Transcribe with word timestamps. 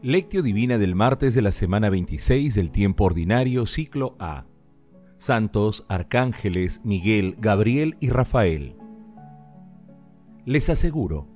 Lectio 0.00 0.44
Divina 0.44 0.78
del 0.78 0.94
martes 0.94 1.34
de 1.34 1.42
la 1.42 1.50
semana 1.50 1.90
26 1.90 2.54
del 2.54 2.70
tiempo 2.70 3.02
ordinario, 3.02 3.66
ciclo 3.66 4.14
A. 4.20 4.44
Santos, 5.18 5.84
Arcángeles, 5.88 6.80
Miguel, 6.84 7.34
Gabriel 7.40 7.96
y 7.98 8.10
Rafael. 8.10 8.76
Les 10.44 10.68
aseguro, 10.68 11.26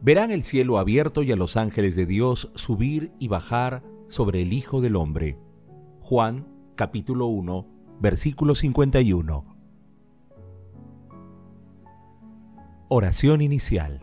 verán 0.00 0.30
el 0.30 0.44
cielo 0.44 0.78
abierto 0.78 1.24
y 1.24 1.32
a 1.32 1.36
los 1.36 1.56
ángeles 1.56 1.96
de 1.96 2.06
Dios 2.06 2.52
subir 2.54 3.10
y 3.18 3.26
bajar 3.26 3.82
sobre 4.06 4.42
el 4.42 4.52
Hijo 4.52 4.80
del 4.80 4.94
Hombre. 4.94 5.36
Juan 5.98 6.46
capítulo 6.76 7.26
1, 7.26 7.66
versículo 7.98 8.54
51. 8.54 9.56
Oración 12.86 13.40
inicial. 13.40 14.00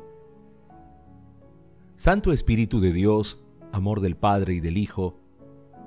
Santo 1.95 2.33
Espíritu 2.33 2.81
de 2.81 2.91
Dios, 2.91 3.40
amor 3.71 4.01
del 4.01 4.15
Padre 4.15 4.53
y 4.55 4.59
del 4.59 4.77
Hijo, 4.77 5.19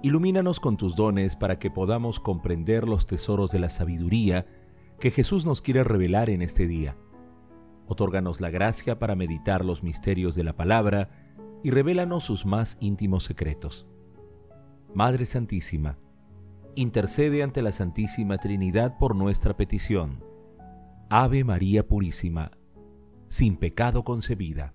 ilumínanos 0.03 0.61
con 0.61 0.77
tus 0.77 0.97
dones 0.97 1.37
para 1.37 1.59
que 1.59 1.71
podamos 1.71 2.21
comprender 2.21 2.89
los 2.89 3.07
tesoros 3.07 3.51
de 3.51 3.59
la 3.59 3.71
sabiduría 3.71 4.47
que 5.01 5.11
Jesús 5.11 5.47
nos 5.47 5.63
quiere 5.63 5.85
revelar 5.85 6.31
en 6.31 6.43
este 6.43 6.67
día. 6.67 6.97
Otórganos 7.87 8.41
la 8.41 8.51
gracia 8.51 8.99
para 8.99 9.15
meditar 9.15 9.65
los 9.65 9.83
misterios 9.83 10.35
de 10.35 10.45
la 10.45 10.57
palabra 10.57 11.11
y 11.63 11.71
revélanos 11.71 12.25
sus 12.25 12.47
más 12.47 12.77
íntimos 12.81 13.25
secretos. 13.25 13.87
Madre 14.95 15.27
Santísima, 15.27 15.99
intercede 16.77 17.43
ante 17.43 17.63
la 17.63 17.73
Santísima 17.73 18.39
Trinidad 18.39 18.99
por 18.99 19.17
nuestra 19.17 19.57
petición. 19.57 20.25
Ave 21.11 21.45
María 21.45 21.87
Purísima, 21.87 22.53
sin 23.29 23.57
pecado 23.57 24.05
concebida. 24.05 24.75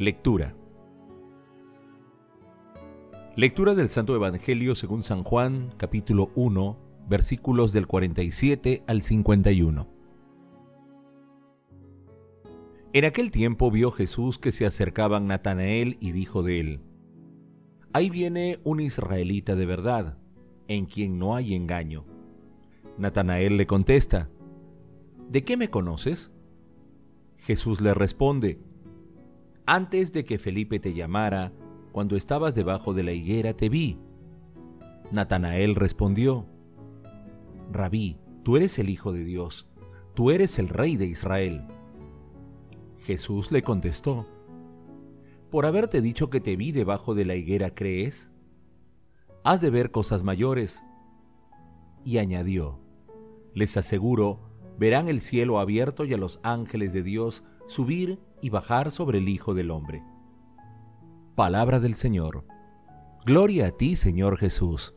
Lectura. 0.00 0.54
Lectura 3.34 3.74
del 3.74 3.88
Santo 3.88 4.14
Evangelio 4.14 4.76
según 4.76 5.02
San 5.02 5.24
Juan, 5.24 5.74
capítulo 5.76 6.30
1, 6.36 6.78
versículos 7.08 7.72
del 7.72 7.88
47 7.88 8.84
al 8.86 9.02
51. 9.02 9.88
En 12.92 13.04
aquel 13.04 13.32
tiempo 13.32 13.72
vio 13.72 13.90
Jesús 13.90 14.38
que 14.38 14.52
se 14.52 14.66
acercaban 14.66 15.26
Natanael 15.26 15.96
y 15.98 16.12
dijo 16.12 16.44
de 16.44 16.60
él, 16.60 16.80
Ahí 17.92 18.08
viene 18.08 18.60
un 18.62 18.78
israelita 18.78 19.56
de 19.56 19.66
verdad, 19.66 20.16
en 20.68 20.86
quien 20.86 21.18
no 21.18 21.34
hay 21.34 21.56
engaño. 21.56 22.04
Natanael 22.98 23.56
le 23.56 23.66
contesta, 23.66 24.30
¿De 25.28 25.42
qué 25.42 25.56
me 25.56 25.70
conoces? 25.70 26.30
Jesús 27.38 27.80
le 27.80 27.94
responde, 27.94 28.60
antes 29.68 30.14
de 30.14 30.24
que 30.24 30.38
Felipe 30.38 30.80
te 30.80 30.94
llamara, 30.94 31.52
cuando 31.92 32.16
estabas 32.16 32.54
debajo 32.54 32.94
de 32.94 33.02
la 33.02 33.12
higuera 33.12 33.52
te 33.52 33.68
vi. 33.68 33.98
Natanael 35.12 35.74
respondió, 35.74 36.46
Rabí, 37.70 38.16
tú 38.44 38.56
eres 38.56 38.78
el 38.78 38.88
Hijo 38.88 39.12
de 39.12 39.24
Dios, 39.24 39.68
tú 40.14 40.30
eres 40.30 40.58
el 40.58 40.70
Rey 40.70 40.96
de 40.96 41.04
Israel. 41.04 41.66
Jesús 43.00 43.52
le 43.52 43.60
contestó, 43.60 44.26
¿por 45.50 45.66
haberte 45.66 46.00
dicho 46.00 46.30
que 46.30 46.40
te 46.40 46.56
vi 46.56 46.72
debajo 46.72 47.14
de 47.14 47.26
la 47.26 47.36
higuera 47.36 47.74
crees? 47.74 48.30
Has 49.44 49.60
de 49.60 49.68
ver 49.68 49.90
cosas 49.90 50.22
mayores. 50.22 50.82
Y 52.06 52.16
añadió, 52.16 52.80
les 53.52 53.76
aseguro, 53.76 54.40
verán 54.78 55.08
el 55.08 55.20
cielo 55.20 55.60
abierto 55.60 56.06
y 56.06 56.14
a 56.14 56.16
los 56.16 56.40
ángeles 56.42 56.94
de 56.94 57.02
Dios 57.02 57.44
subir 57.68 58.18
y 58.40 58.48
bajar 58.48 58.90
sobre 58.90 59.18
el 59.18 59.28
Hijo 59.28 59.54
del 59.54 59.70
Hombre. 59.70 60.02
Palabra 61.36 61.78
del 61.80 61.94
Señor. 61.94 62.44
Gloria 63.26 63.66
a 63.66 63.70
ti, 63.72 63.94
Señor 63.94 64.38
Jesús. 64.38 64.94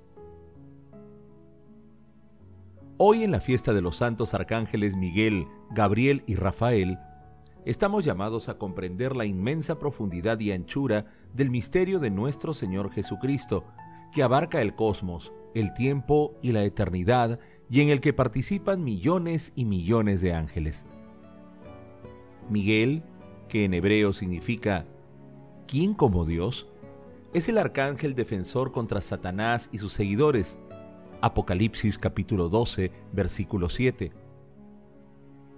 Hoy 2.98 3.24
en 3.24 3.32
la 3.32 3.42
fiesta 3.42 3.74
de 3.74 3.82
los 3.82 3.98
santos 3.98 4.34
arcángeles 4.34 4.96
Miguel, 4.96 5.48
Gabriel 5.72 6.24
y 6.28 6.36
Rafael, 6.36 6.98
estamos 7.66 8.06
llamados 8.06 8.48
a 8.48 8.58
comprender 8.58 9.18
la 9.18 9.26
inmensa 9.26 9.78
profundidad 9.78 10.40
y 10.40 10.54
anchura 10.54 11.08
del 11.34 11.50
misterio 11.50 12.00
de 12.00 12.10
nuestro 12.10 12.54
Señor 12.54 12.92
Jesucristo, 12.92 13.66
que 14.14 14.24
abarca 14.24 14.62
el 14.62 14.76
cosmos, 14.76 15.34
el 15.54 15.74
tiempo 15.74 16.36
y 16.42 16.54
la 16.54 16.64
eternidad, 16.64 17.40
y 17.70 17.82
en 17.82 17.90
el 17.90 18.00
que 18.00 18.14
participan 18.14 18.84
millones 18.84 19.52
y 19.56 19.66
millones 19.66 20.22
de 20.22 20.34
ángeles. 20.34 20.86
Miguel, 22.50 23.04
que 23.48 23.66
en 23.66 23.74
hebreo 23.74 24.14
significa 24.14 24.86
¿quién 25.68 25.94
como 25.94 26.26
Dios? 26.26 26.68
Es 27.34 27.48
el 27.48 27.58
arcángel 27.58 28.16
defensor 28.16 28.72
contra 28.72 29.02
Satanás 29.02 29.70
y 29.72 29.78
sus 29.78 29.94
seguidores. 29.94 30.60
Apocalipsis 31.22 31.98
capítulo 31.98 32.50
12, 32.50 32.92
versículo 33.14 33.70
7. 33.70 34.12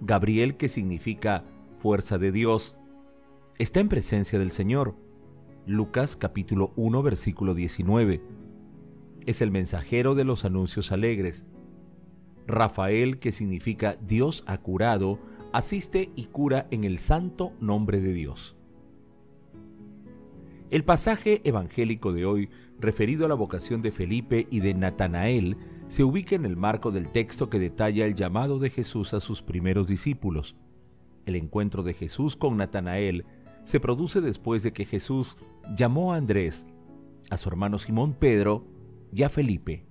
Gabriel, 0.00 0.56
que 0.56 0.68
significa 0.68 1.44
fuerza 1.78 2.18
de 2.18 2.30
Dios, 2.30 2.76
está 3.58 3.80
en 3.80 3.88
presencia 3.88 4.38
del 4.38 4.52
Señor. 4.52 4.94
Lucas 5.66 6.16
capítulo 6.16 6.72
1, 6.76 7.02
versículo 7.02 7.54
19. 7.54 8.22
Es 9.26 9.40
el 9.40 9.50
mensajero 9.50 10.14
de 10.14 10.24
los 10.24 10.44
anuncios 10.44 10.92
alegres. 10.92 11.44
Rafael, 12.46 13.18
que 13.18 13.32
significa 13.32 13.96
Dios 14.00 14.44
ha 14.46 14.58
curado, 14.58 15.18
asiste 15.54 16.10
y 16.16 16.24
cura 16.24 16.66
en 16.72 16.82
el 16.82 16.98
santo 16.98 17.52
nombre 17.60 18.00
de 18.00 18.12
Dios. 18.12 18.56
El 20.68 20.82
pasaje 20.82 21.42
evangélico 21.44 22.12
de 22.12 22.26
hoy, 22.26 22.50
referido 22.80 23.24
a 23.24 23.28
la 23.28 23.36
vocación 23.36 23.80
de 23.80 23.92
Felipe 23.92 24.48
y 24.50 24.58
de 24.58 24.74
Natanael, 24.74 25.56
se 25.86 26.02
ubica 26.02 26.34
en 26.34 26.44
el 26.44 26.56
marco 26.56 26.90
del 26.90 27.12
texto 27.12 27.50
que 27.50 27.60
detalla 27.60 28.04
el 28.04 28.16
llamado 28.16 28.58
de 28.58 28.68
Jesús 28.68 29.14
a 29.14 29.20
sus 29.20 29.42
primeros 29.42 29.86
discípulos. 29.86 30.56
El 31.24 31.36
encuentro 31.36 31.84
de 31.84 31.94
Jesús 31.94 32.34
con 32.34 32.56
Natanael 32.56 33.24
se 33.62 33.78
produce 33.78 34.20
después 34.20 34.64
de 34.64 34.72
que 34.72 34.84
Jesús 34.84 35.36
llamó 35.76 36.14
a 36.14 36.16
Andrés, 36.16 36.66
a 37.30 37.36
su 37.36 37.48
hermano 37.48 37.78
Simón 37.78 38.14
Pedro 38.14 38.66
y 39.12 39.22
a 39.22 39.28
Felipe. 39.28 39.86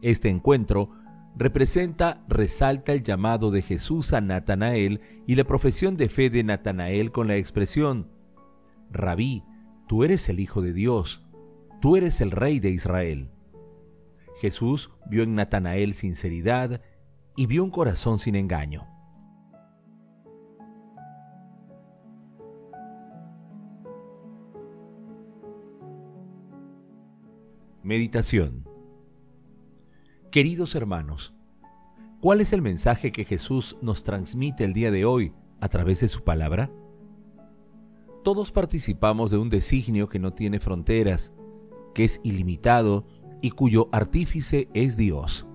Este 0.00 0.30
encuentro 0.30 1.03
representa, 1.36 2.24
resalta 2.28 2.92
el 2.92 3.02
llamado 3.02 3.50
de 3.50 3.62
Jesús 3.62 4.12
a 4.12 4.20
Natanael 4.20 5.00
y 5.26 5.34
la 5.34 5.44
profesión 5.44 5.96
de 5.96 6.08
fe 6.08 6.30
de 6.30 6.44
Natanael 6.44 7.10
con 7.10 7.28
la 7.28 7.36
expresión, 7.36 8.08
Rabí, 8.90 9.42
tú 9.88 10.04
eres 10.04 10.28
el 10.28 10.38
Hijo 10.40 10.62
de 10.62 10.72
Dios, 10.72 11.26
tú 11.80 11.96
eres 11.96 12.20
el 12.20 12.30
Rey 12.30 12.60
de 12.60 12.70
Israel. 12.70 13.30
Jesús 14.40 14.90
vio 15.10 15.22
en 15.22 15.34
Natanael 15.34 15.94
sinceridad 15.94 16.80
y 17.36 17.46
vio 17.46 17.64
un 17.64 17.70
corazón 17.70 18.18
sin 18.18 18.36
engaño. 18.36 18.86
Meditación 27.82 28.73
Queridos 30.34 30.74
hermanos, 30.74 31.32
¿cuál 32.20 32.40
es 32.40 32.52
el 32.52 32.60
mensaje 32.60 33.12
que 33.12 33.24
Jesús 33.24 33.76
nos 33.80 34.02
transmite 34.02 34.64
el 34.64 34.72
día 34.72 34.90
de 34.90 35.04
hoy 35.04 35.32
a 35.60 35.68
través 35.68 36.00
de 36.00 36.08
su 36.08 36.24
palabra? 36.24 36.72
Todos 38.24 38.50
participamos 38.50 39.30
de 39.30 39.38
un 39.38 39.48
designio 39.48 40.08
que 40.08 40.18
no 40.18 40.32
tiene 40.32 40.58
fronteras, 40.58 41.32
que 41.94 42.02
es 42.02 42.20
ilimitado 42.24 43.06
y 43.42 43.52
cuyo 43.52 43.88
artífice 43.92 44.68
es 44.74 44.96
Dios. 44.96 45.46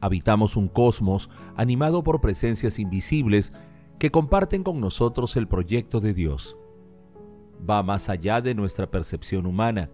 Habitamos 0.00 0.56
un 0.56 0.66
cosmos 0.66 1.30
animado 1.54 2.02
por 2.02 2.20
presencias 2.20 2.80
invisibles 2.80 3.52
que 4.00 4.10
comparten 4.10 4.64
con 4.64 4.80
nosotros 4.80 5.36
el 5.36 5.46
proyecto 5.46 6.00
de 6.00 6.12
Dios. 6.12 6.56
Va 7.70 7.84
más 7.84 8.08
allá 8.08 8.40
de 8.40 8.56
nuestra 8.56 8.90
percepción 8.90 9.46
humana 9.46 9.92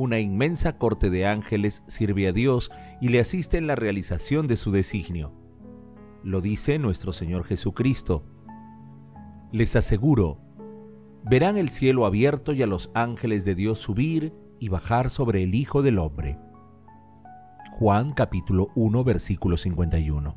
una 0.00 0.18
inmensa 0.18 0.78
corte 0.78 1.10
de 1.10 1.26
ángeles 1.26 1.84
sirve 1.86 2.26
a 2.26 2.32
Dios 2.32 2.70
y 3.02 3.08
le 3.08 3.20
asiste 3.20 3.58
en 3.58 3.66
la 3.66 3.76
realización 3.76 4.46
de 4.46 4.56
su 4.56 4.70
designio. 4.70 5.34
Lo 6.24 6.40
dice 6.40 6.78
nuestro 6.78 7.12
Señor 7.12 7.44
Jesucristo. 7.44 8.24
Les 9.52 9.76
aseguro, 9.76 10.38
verán 11.22 11.58
el 11.58 11.68
cielo 11.68 12.06
abierto 12.06 12.54
y 12.54 12.62
a 12.62 12.66
los 12.66 12.90
ángeles 12.94 13.44
de 13.44 13.54
Dios 13.54 13.78
subir 13.78 14.32
y 14.58 14.70
bajar 14.70 15.10
sobre 15.10 15.42
el 15.42 15.54
Hijo 15.54 15.82
del 15.82 15.98
Hombre. 15.98 16.38
Juan 17.72 18.12
capítulo 18.12 18.68
1 18.76 19.04
versículo 19.04 19.58
51. 19.58 20.34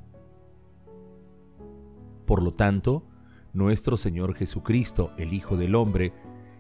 Por 2.26 2.44
lo 2.44 2.54
tanto, 2.54 3.08
nuestro 3.54 3.96
Señor 3.96 4.36
Jesucristo, 4.36 5.12
el 5.18 5.34
Hijo 5.34 5.56
del 5.56 5.76
Hombre, 5.76 6.12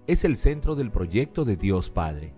es 0.08 0.24
el 0.24 0.38
centro 0.38 0.76
del 0.76 0.90
proyecto 0.90 1.44
de 1.44 1.58
Dios 1.58 1.90
Padre 1.90 2.34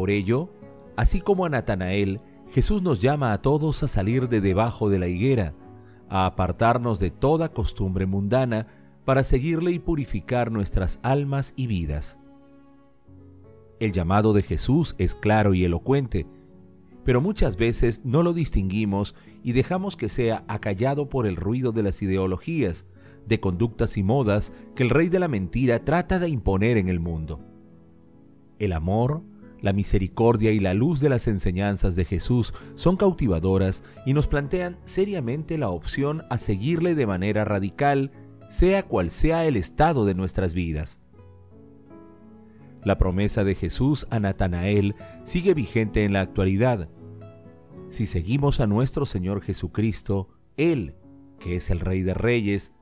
por 0.00 0.08
ello, 0.08 0.48
así 0.96 1.20
como 1.20 1.44
a 1.44 1.50
Natanael, 1.50 2.22
Jesús 2.52 2.80
nos 2.80 3.02
llama 3.02 3.34
a 3.34 3.42
todos 3.42 3.82
a 3.82 3.86
salir 3.86 4.30
de 4.30 4.40
debajo 4.40 4.88
de 4.88 4.98
la 4.98 5.08
higuera, 5.08 5.52
a 6.08 6.24
apartarnos 6.24 6.98
de 7.00 7.10
toda 7.10 7.52
costumbre 7.52 8.06
mundana 8.06 8.66
para 9.04 9.24
seguirle 9.24 9.72
y 9.72 9.78
purificar 9.78 10.50
nuestras 10.50 11.00
almas 11.02 11.52
y 11.54 11.66
vidas. 11.66 12.18
El 13.78 13.92
llamado 13.92 14.32
de 14.32 14.40
Jesús 14.40 14.94
es 14.96 15.14
claro 15.14 15.52
y 15.52 15.66
elocuente, 15.66 16.26
pero 17.04 17.20
muchas 17.20 17.58
veces 17.58 18.00
no 18.02 18.22
lo 18.22 18.32
distinguimos 18.32 19.14
y 19.42 19.52
dejamos 19.52 19.98
que 19.98 20.08
sea 20.08 20.44
acallado 20.48 21.10
por 21.10 21.26
el 21.26 21.36
ruido 21.36 21.72
de 21.72 21.82
las 21.82 22.00
ideologías, 22.00 22.86
de 23.26 23.38
conductas 23.38 23.98
y 23.98 24.02
modas 24.02 24.50
que 24.74 24.82
el 24.82 24.88
rey 24.88 25.10
de 25.10 25.18
la 25.18 25.28
mentira 25.28 25.84
trata 25.84 26.18
de 26.18 26.30
imponer 26.30 26.78
en 26.78 26.88
el 26.88 27.00
mundo. 27.00 27.38
El 28.58 28.72
amor, 28.72 29.24
la 29.62 29.72
misericordia 29.72 30.52
y 30.52 30.60
la 30.60 30.74
luz 30.74 31.00
de 31.00 31.08
las 31.08 31.28
enseñanzas 31.28 31.96
de 31.96 32.04
Jesús 32.04 32.54
son 32.74 32.96
cautivadoras 32.96 33.82
y 34.06 34.14
nos 34.14 34.26
plantean 34.26 34.78
seriamente 34.84 35.58
la 35.58 35.68
opción 35.68 36.22
a 36.30 36.38
seguirle 36.38 36.94
de 36.94 37.06
manera 37.06 37.44
radical, 37.44 38.12
sea 38.48 38.84
cual 38.84 39.10
sea 39.10 39.46
el 39.46 39.56
estado 39.56 40.04
de 40.04 40.14
nuestras 40.14 40.54
vidas. 40.54 40.98
La 42.82 42.96
promesa 42.96 43.44
de 43.44 43.54
Jesús 43.54 44.06
a 44.10 44.20
Natanael 44.20 44.94
sigue 45.24 45.52
vigente 45.52 46.04
en 46.04 46.14
la 46.14 46.22
actualidad. 46.22 46.88
Si 47.90 48.06
seguimos 48.06 48.60
a 48.60 48.66
nuestro 48.66 49.04
Señor 49.04 49.42
Jesucristo, 49.42 50.28
Él, 50.56 50.94
que 51.38 51.56
es 51.56 51.70
el 51.70 51.80
Rey 51.80 52.02
de 52.02 52.14
Reyes, 52.14 52.72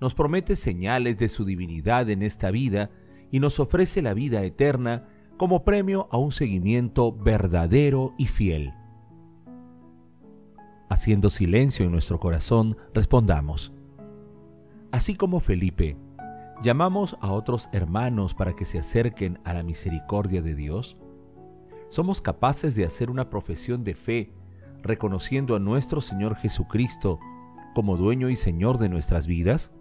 nos 0.00 0.14
promete 0.14 0.56
señales 0.56 1.18
de 1.18 1.28
su 1.28 1.44
divinidad 1.44 2.08
en 2.08 2.22
esta 2.22 2.50
vida 2.50 2.90
y 3.30 3.40
nos 3.40 3.60
ofrece 3.60 4.02
la 4.02 4.14
vida 4.14 4.42
eterna 4.42 5.06
como 5.36 5.64
premio 5.64 6.08
a 6.10 6.16
un 6.16 6.32
seguimiento 6.32 7.12
verdadero 7.12 8.14
y 8.18 8.26
fiel. 8.26 8.72
Haciendo 10.88 11.30
silencio 11.30 11.86
en 11.86 11.92
nuestro 11.92 12.20
corazón, 12.20 12.76
respondamos. 12.92 13.72
Así 14.90 15.14
como 15.14 15.40
Felipe, 15.40 15.96
llamamos 16.62 17.16
a 17.20 17.32
otros 17.32 17.70
hermanos 17.72 18.34
para 18.34 18.54
que 18.54 18.66
se 18.66 18.78
acerquen 18.78 19.40
a 19.44 19.54
la 19.54 19.62
misericordia 19.62 20.42
de 20.42 20.54
Dios. 20.54 20.98
¿Somos 21.88 22.20
capaces 22.20 22.74
de 22.74 22.84
hacer 22.84 23.10
una 23.10 23.30
profesión 23.30 23.84
de 23.84 23.94
fe 23.94 24.32
reconociendo 24.82 25.56
a 25.56 25.60
nuestro 25.60 26.00
Señor 26.00 26.36
Jesucristo 26.36 27.18
como 27.74 27.96
dueño 27.96 28.28
y 28.28 28.36
Señor 28.36 28.78
de 28.78 28.90
nuestras 28.90 29.26
vidas? 29.26 29.72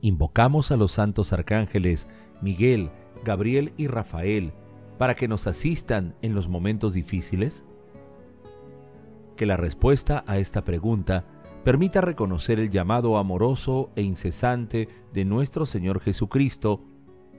Invocamos 0.00 0.70
a 0.70 0.76
los 0.76 0.92
santos 0.92 1.32
arcángeles 1.32 2.08
Miguel, 2.40 2.90
Gabriel 3.24 3.72
y 3.76 3.86
Rafael 3.86 4.52
para 4.98 5.14
que 5.14 5.28
nos 5.28 5.46
asistan 5.46 6.16
en 6.22 6.34
los 6.34 6.48
momentos 6.48 6.92
difíciles? 6.94 7.64
Que 9.36 9.46
la 9.46 9.56
respuesta 9.56 10.24
a 10.26 10.38
esta 10.38 10.64
pregunta 10.64 11.24
permita 11.64 12.00
reconocer 12.00 12.58
el 12.58 12.70
llamado 12.70 13.16
amoroso 13.16 13.90
e 13.94 14.02
incesante 14.02 14.88
de 15.12 15.24
nuestro 15.24 15.66
Señor 15.66 16.00
Jesucristo 16.00 16.84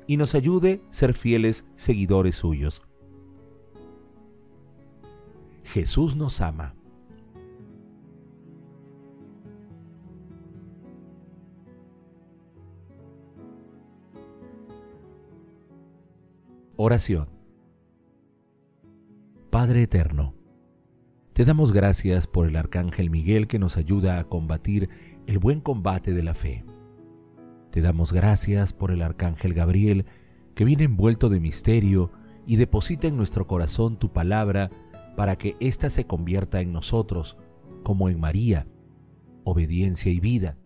y 0.08 0.18
nos 0.18 0.36
ayude 0.36 0.82
a 0.90 0.94
ser 0.94 1.14
fieles 1.14 1.66
seguidores 1.76 2.36
suyos. 2.36 2.82
Jesús 5.64 6.16
nos 6.16 6.42
ama. 6.42 6.79
Oración. 16.82 17.28
Padre 19.50 19.84
Eterno, 19.84 20.34
te 21.34 21.44
damos 21.44 21.74
gracias 21.74 22.26
por 22.26 22.48
el 22.48 22.56
Arcángel 22.56 23.10
Miguel 23.10 23.48
que 23.48 23.60
nos 23.60 23.76
ayuda 23.76 24.18
a 24.18 24.24
combatir 24.24 24.90
el 25.28 25.40
buen 25.40 25.60
combate 25.60 26.14
de 26.14 26.24
la 26.24 26.34
fe. 26.34 26.64
Te 27.72 27.82
damos 27.82 28.14
gracias 28.14 28.72
por 28.72 28.92
el 28.92 29.02
Arcángel 29.02 29.54
Gabriel 29.54 30.06
que 30.56 30.64
viene 30.64 30.86
envuelto 30.86 31.28
de 31.28 31.42
misterio 31.42 32.14
y 32.46 32.56
deposita 32.56 33.08
en 33.08 33.18
nuestro 33.18 33.46
corazón 33.46 34.00
tu 34.00 34.14
palabra 34.14 34.70
para 35.18 35.36
que 35.36 35.58
ésta 35.60 35.90
se 35.90 36.06
convierta 36.06 36.62
en 36.62 36.72
nosotros, 36.72 37.36
como 37.84 38.08
en 38.08 38.22
María, 38.22 38.68
obediencia 39.44 40.14
y 40.14 40.22
vida. 40.22 40.58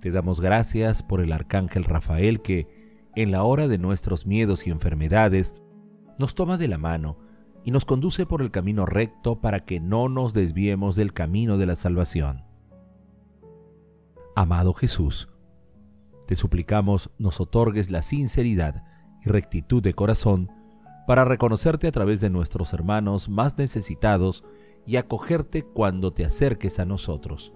Te 0.00 0.10
damos 0.10 0.40
gracias 0.40 1.02
por 1.02 1.20
el 1.20 1.32
Arcángel 1.32 1.84
Rafael 1.84 2.40
que, 2.40 2.77
en 3.14 3.30
la 3.30 3.42
hora 3.42 3.68
de 3.68 3.78
nuestros 3.78 4.26
miedos 4.26 4.66
y 4.66 4.70
enfermedades, 4.70 5.54
nos 6.18 6.34
toma 6.34 6.58
de 6.58 6.68
la 6.68 6.78
mano 6.78 7.18
y 7.64 7.70
nos 7.70 7.84
conduce 7.84 8.26
por 8.26 8.42
el 8.42 8.50
camino 8.50 8.86
recto 8.86 9.40
para 9.40 9.64
que 9.64 9.80
no 9.80 10.08
nos 10.08 10.34
desviemos 10.34 10.96
del 10.96 11.12
camino 11.12 11.58
de 11.58 11.66
la 11.66 11.76
salvación. 11.76 12.44
Amado 14.34 14.72
Jesús, 14.72 15.28
te 16.26 16.36
suplicamos 16.36 17.10
nos 17.18 17.40
otorgues 17.40 17.90
la 17.90 18.02
sinceridad 18.02 18.84
y 19.24 19.28
rectitud 19.28 19.82
de 19.82 19.94
corazón 19.94 20.50
para 21.06 21.24
reconocerte 21.24 21.88
a 21.88 21.92
través 21.92 22.20
de 22.20 22.30
nuestros 22.30 22.72
hermanos 22.72 23.28
más 23.28 23.56
necesitados 23.58 24.44
y 24.86 24.96
acogerte 24.96 25.62
cuando 25.62 26.12
te 26.12 26.24
acerques 26.24 26.78
a 26.78 26.84
nosotros. 26.84 27.52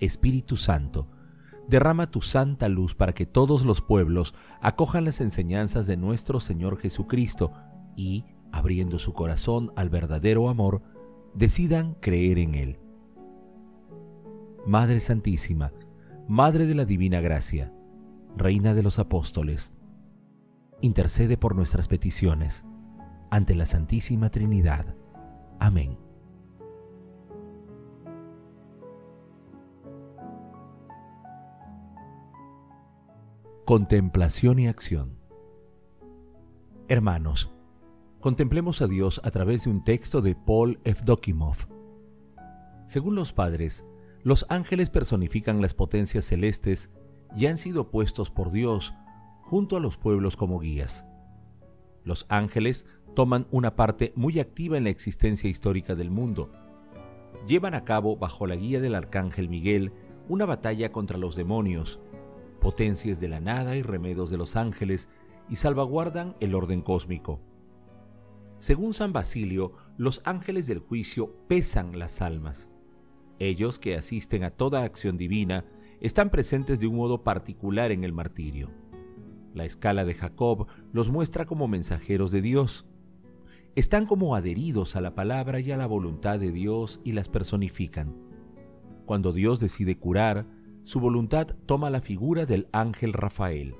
Espíritu 0.00 0.56
Santo, 0.56 1.08
derrama 1.68 2.10
tu 2.10 2.20
santa 2.20 2.68
luz 2.68 2.94
para 2.94 3.12
que 3.12 3.26
todos 3.26 3.64
los 3.64 3.80
pueblos 3.80 4.34
acojan 4.60 5.04
las 5.04 5.20
enseñanzas 5.20 5.86
de 5.86 5.96
nuestro 5.96 6.40
Señor 6.40 6.78
Jesucristo 6.78 7.52
y, 7.96 8.24
abriendo 8.52 8.98
su 8.98 9.12
corazón 9.12 9.72
al 9.76 9.88
verdadero 9.88 10.48
amor, 10.48 10.82
decidan 11.34 11.94
creer 12.00 12.38
en 12.38 12.54
Él. 12.54 12.78
Madre 14.66 15.00
Santísima, 15.00 15.72
Madre 16.28 16.66
de 16.66 16.74
la 16.74 16.84
Divina 16.84 17.20
Gracia, 17.20 17.72
Reina 18.36 18.74
de 18.74 18.82
los 18.82 18.98
Apóstoles, 18.98 19.72
intercede 20.80 21.36
por 21.36 21.54
nuestras 21.54 21.88
peticiones 21.88 22.64
ante 23.30 23.54
la 23.54 23.66
Santísima 23.66 24.30
Trinidad. 24.30 24.94
Amén. 25.60 26.03
Contemplación 33.64 34.58
y 34.58 34.68
acción. 34.68 35.16
Hermanos, 36.88 37.50
contemplemos 38.20 38.82
a 38.82 38.88
Dios 38.88 39.22
a 39.24 39.30
través 39.30 39.64
de 39.64 39.70
un 39.70 39.82
texto 39.84 40.20
de 40.20 40.34
Paul 40.34 40.80
Evdokimov. 40.84 41.56
Según 42.86 43.14
los 43.14 43.32
padres, 43.32 43.86
los 44.22 44.44
ángeles 44.50 44.90
personifican 44.90 45.62
las 45.62 45.72
potencias 45.72 46.26
celestes 46.26 46.90
y 47.34 47.46
han 47.46 47.56
sido 47.56 47.90
puestos 47.90 48.28
por 48.28 48.52
Dios 48.52 48.92
junto 49.40 49.78
a 49.78 49.80
los 49.80 49.96
pueblos 49.96 50.36
como 50.36 50.60
guías. 50.60 51.06
Los 52.04 52.26
ángeles 52.28 52.84
toman 53.14 53.46
una 53.50 53.76
parte 53.76 54.12
muy 54.14 54.40
activa 54.40 54.76
en 54.76 54.84
la 54.84 54.90
existencia 54.90 55.48
histórica 55.48 55.94
del 55.94 56.10
mundo. 56.10 56.52
Llevan 57.48 57.72
a 57.72 57.86
cabo, 57.86 58.18
bajo 58.18 58.46
la 58.46 58.56
guía 58.56 58.82
del 58.82 58.94
arcángel 58.94 59.48
Miguel, 59.48 59.90
una 60.28 60.44
batalla 60.44 60.92
contra 60.92 61.16
los 61.16 61.34
demonios 61.34 61.98
potencias 62.64 63.20
de 63.20 63.28
la 63.28 63.40
nada 63.40 63.76
y 63.76 63.82
remedos 63.82 64.30
de 64.30 64.38
los 64.38 64.56
ángeles, 64.56 65.10
y 65.50 65.56
salvaguardan 65.56 66.34
el 66.40 66.54
orden 66.54 66.80
cósmico. 66.80 67.38
Según 68.58 68.94
San 68.94 69.12
Basilio, 69.12 69.74
los 69.98 70.22
ángeles 70.24 70.66
del 70.66 70.78
juicio 70.78 71.36
pesan 71.46 71.98
las 71.98 72.22
almas. 72.22 72.70
Ellos 73.38 73.78
que 73.78 73.96
asisten 73.96 74.44
a 74.44 74.50
toda 74.50 74.82
acción 74.82 75.18
divina 75.18 75.66
están 76.00 76.30
presentes 76.30 76.80
de 76.80 76.86
un 76.86 76.96
modo 76.96 77.22
particular 77.22 77.90
en 77.90 78.02
el 78.02 78.14
martirio. 78.14 78.70
La 79.52 79.66
escala 79.66 80.06
de 80.06 80.14
Jacob 80.14 80.66
los 80.90 81.10
muestra 81.10 81.44
como 81.44 81.68
mensajeros 81.68 82.30
de 82.30 82.40
Dios. 82.40 82.86
Están 83.74 84.06
como 84.06 84.36
adheridos 84.36 84.96
a 84.96 85.02
la 85.02 85.14
palabra 85.14 85.60
y 85.60 85.70
a 85.70 85.76
la 85.76 85.86
voluntad 85.86 86.40
de 86.40 86.50
Dios 86.50 86.98
y 87.04 87.12
las 87.12 87.28
personifican. 87.28 88.16
Cuando 89.04 89.34
Dios 89.34 89.60
decide 89.60 89.98
curar, 89.98 90.46
su 90.84 91.00
voluntad 91.00 91.48
toma 91.64 91.88
la 91.88 92.02
figura 92.02 92.44
del 92.44 92.68
ángel 92.72 93.14
Rafael. 93.14 93.74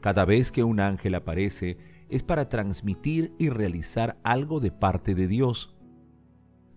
Cada 0.00 0.24
vez 0.24 0.52
que 0.52 0.62
un 0.62 0.78
ángel 0.78 1.16
aparece 1.16 1.76
es 2.08 2.22
para 2.22 2.48
transmitir 2.48 3.34
y 3.36 3.50
realizar 3.50 4.18
algo 4.22 4.60
de 4.60 4.70
parte 4.70 5.14
de 5.14 5.26
Dios. 5.26 5.76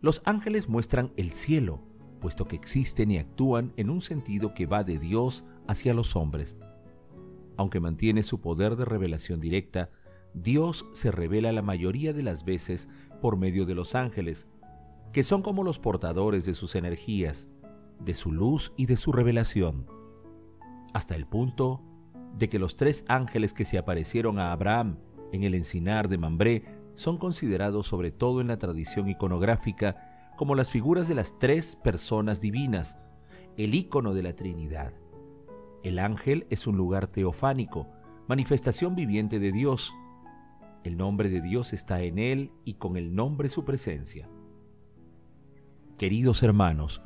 Los 0.02 0.22
ángeles 0.26 0.70
muestran 0.70 1.14
el 1.18 1.32
cielo, 1.32 1.84
puesto 2.20 2.46
que 2.46 2.56
existen 2.56 3.12
y 3.12 3.20
actúan 3.20 3.74
en 3.78 3.92
un 3.92 4.02
sentido 4.02 4.56
que 4.56 4.66
va 4.66 4.84
de 4.84 4.98
Dios 4.98 5.46
hacia 5.68 5.94
los 5.94 6.16
hombres. 6.16 6.58
Aunque 7.58 7.80
mantiene 7.80 8.24
su 8.24 8.42
poder 8.42 8.76
de 8.76 8.86
revelación 8.86 9.40
directa, 9.40 9.92
Dios 10.34 10.86
se 10.94 11.12
revela 11.12 11.52
la 11.52 11.62
mayoría 11.62 12.12
de 12.12 12.24
las 12.24 12.44
veces 12.44 12.90
por 13.22 13.38
medio 13.38 13.68
de 13.68 13.76
los 13.76 13.94
ángeles, 13.94 14.48
que 15.12 15.24
son 15.24 15.44
como 15.44 15.64
los 15.64 15.78
portadores 15.78 16.46
de 16.46 16.56
sus 16.56 16.74
energías, 16.74 17.48
de 18.04 18.14
su 18.14 18.32
luz 18.32 18.74
y 18.78 18.86
de 18.86 18.98
su 18.98 19.12
revelación, 19.12 19.88
hasta 20.94 21.16
el 21.16 21.26
punto 21.26 21.82
de 22.38 22.50
que 22.50 22.60
los 22.60 22.78
tres 22.78 23.06
ángeles 23.08 23.54
que 23.54 23.66
se 23.66 23.78
aparecieron 23.78 24.40
a 24.40 24.52
Abraham 24.52 24.98
en 25.32 25.44
el 25.44 25.56
encinar 25.56 26.08
de 26.08 26.18
Mambré 26.18 26.66
son 26.96 27.18
considerados 27.18 27.88
sobre 27.88 28.12
todo 28.12 28.42
en 28.42 28.48
la 28.48 28.58
tradición 28.58 29.10
iconográfica 29.10 30.32
como 30.38 30.56
las 30.56 30.72
figuras 30.72 31.08
de 31.08 31.16
las 31.16 31.38
tres 31.40 31.76
personas 31.76 32.42
divinas, 32.42 32.98
el 33.58 33.76
ícono 33.76 34.14
de 34.14 34.24
la 34.24 34.36
Trinidad. 34.36 34.94
El 35.84 36.00
ángel 36.00 36.48
es 36.50 36.66
un 36.66 36.78
lugar 36.78 37.08
teofánico, 37.08 37.88
manifestación 38.28 38.96
viviente 38.96 39.40
de 39.40 39.52
Dios. 39.52 39.94
El 40.84 40.98
nombre 40.98 41.30
de 41.30 41.42
Dios 41.42 41.74
está 41.74 42.02
en 42.02 42.18
él 42.18 42.52
y 42.64 42.76
con 42.76 42.98
el 42.98 43.16
nombre 43.16 43.50
su 43.50 43.64
presencia. 43.64 44.30
Queridos 45.98 46.42
hermanos, 46.42 47.02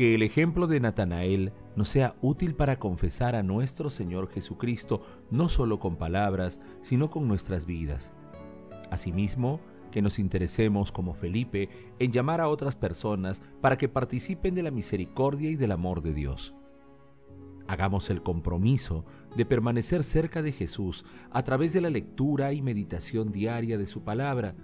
que 0.00 0.14
el 0.14 0.22
ejemplo 0.22 0.66
de 0.66 0.80
Natanael 0.80 1.52
nos 1.76 1.90
sea 1.90 2.16
útil 2.22 2.54
para 2.54 2.78
confesar 2.78 3.34
a 3.36 3.42
nuestro 3.42 3.90
Señor 3.90 4.30
Jesucristo 4.30 5.02
no 5.30 5.50
solo 5.50 5.78
con 5.78 5.96
palabras, 5.96 6.62
sino 6.80 7.10
con 7.10 7.28
nuestras 7.28 7.66
vidas. 7.66 8.14
Asimismo, 8.90 9.60
que 9.92 10.00
nos 10.00 10.18
interesemos 10.18 10.90
como 10.90 11.12
Felipe 11.12 11.68
en 11.98 12.12
llamar 12.12 12.40
a 12.40 12.48
otras 12.48 12.76
personas 12.76 13.42
para 13.60 13.76
que 13.76 13.90
participen 13.90 14.54
de 14.54 14.62
la 14.62 14.70
misericordia 14.70 15.50
y 15.50 15.56
del 15.56 15.70
amor 15.70 16.00
de 16.00 16.14
Dios. 16.14 16.54
Hagamos 17.68 18.08
el 18.08 18.22
compromiso 18.22 19.04
de 19.36 19.44
permanecer 19.44 20.02
cerca 20.02 20.40
de 20.40 20.52
Jesús 20.52 21.04
a 21.30 21.42
través 21.42 21.74
de 21.74 21.82
la 21.82 21.90
lectura 21.90 22.54
y 22.54 22.62
meditación 22.62 23.32
diaria 23.32 23.76
de 23.76 23.84
su 23.84 24.02
palabra, 24.02 24.54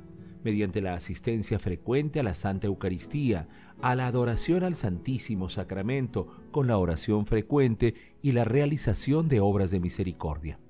mediante 0.46 0.80
la 0.80 0.94
asistencia 0.94 1.58
frecuente 1.58 2.20
a 2.20 2.22
la 2.22 2.32
Santa 2.32 2.68
Eucaristía, 2.68 3.48
a 3.82 3.96
la 3.96 4.06
adoración 4.06 4.62
al 4.62 4.76
Santísimo 4.76 5.48
Sacramento, 5.48 6.28
con 6.52 6.68
la 6.68 6.78
oración 6.78 7.26
frecuente 7.26 7.94
y 8.22 8.30
la 8.30 8.44
realización 8.44 9.28
de 9.28 9.40
obras 9.40 9.72
de 9.72 9.80
misericordia. 9.80 10.60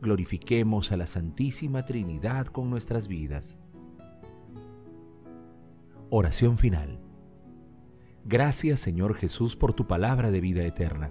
Glorifiquemos 0.00 0.92
a 0.92 0.96
la 0.96 1.08
Santísima 1.08 1.84
Trinidad 1.84 2.46
con 2.46 2.70
nuestras 2.70 3.08
vidas. 3.08 3.58
Oración 6.08 6.56
final. 6.56 7.00
Gracias 8.24 8.78
Señor 8.78 9.16
Jesús 9.16 9.56
por 9.56 9.72
tu 9.72 9.88
palabra 9.88 10.30
de 10.30 10.40
vida 10.40 10.64
eterna. 10.64 11.10